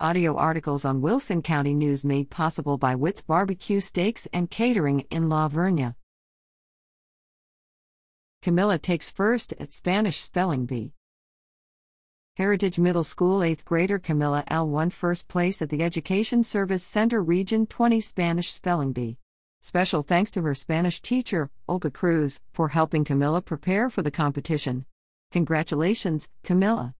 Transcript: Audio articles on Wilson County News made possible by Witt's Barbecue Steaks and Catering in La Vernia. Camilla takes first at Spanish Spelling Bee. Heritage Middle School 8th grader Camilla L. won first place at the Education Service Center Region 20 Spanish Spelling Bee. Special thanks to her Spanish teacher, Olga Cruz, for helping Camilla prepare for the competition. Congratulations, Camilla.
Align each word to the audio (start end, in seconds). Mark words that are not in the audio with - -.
Audio 0.00 0.34
articles 0.36 0.84
on 0.84 1.00
Wilson 1.00 1.40
County 1.40 1.72
News 1.72 2.04
made 2.04 2.28
possible 2.28 2.76
by 2.76 2.96
Witt's 2.96 3.20
Barbecue 3.20 3.78
Steaks 3.78 4.26
and 4.32 4.50
Catering 4.50 5.06
in 5.08 5.28
La 5.28 5.48
Vernia. 5.48 5.94
Camilla 8.42 8.76
takes 8.76 9.12
first 9.12 9.54
at 9.60 9.72
Spanish 9.72 10.20
Spelling 10.20 10.66
Bee. 10.66 10.94
Heritage 12.36 12.76
Middle 12.76 13.04
School 13.04 13.38
8th 13.38 13.64
grader 13.64 14.00
Camilla 14.00 14.42
L. 14.48 14.68
won 14.68 14.90
first 14.90 15.28
place 15.28 15.62
at 15.62 15.70
the 15.70 15.84
Education 15.84 16.42
Service 16.42 16.82
Center 16.82 17.22
Region 17.22 17.64
20 17.64 18.00
Spanish 18.00 18.52
Spelling 18.52 18.92
Bee. 18.92 19.16
Special 19.62 20.02
thanks 20.02 20.32
to 20.32 20.42
her 20.42 20.54
Spanish 20.54 21.00
teacher, 21.02 21.50
Olga 21.68 21.92
Cruz, 21.92 22.40
for 22.52 22.70
helping 22.70 23.04
Camilla 23.04 23.40
prepare 23.40 23.88
for 23.88 24.02
the 24.02 24.10
competition. 24.10 24.86
Congratulations, 25.30 26.30
Camilla. 26.42 26.96